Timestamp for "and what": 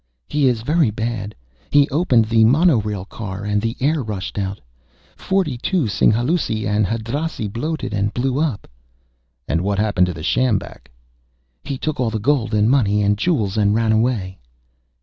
9.47-9.77